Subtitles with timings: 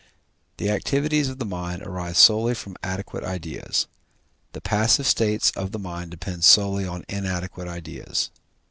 [0.57, 3.87] The activities of the mind arise solely from adequate ideas;
[4.51, 8.31] the passive states of the mind depend solely on inadequate ideas.